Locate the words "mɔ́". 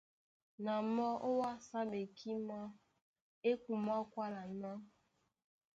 0.93-1.11